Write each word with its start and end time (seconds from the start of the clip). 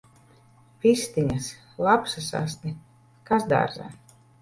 Vistiņas! 0.85 1.51
Lapsas 1.89 2.33
asti! 2.43 2.75
Kas 3.33 3.51
dārzā! 3.57 3.97